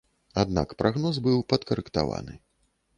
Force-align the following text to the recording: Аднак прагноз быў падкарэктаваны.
Аднак 0.43 0.73
прагноз 0.79 1.21
быў 1.29 1.47
падкарэктаваны. 1.55 2.33